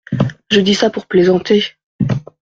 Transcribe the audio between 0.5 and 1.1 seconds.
dis ça pour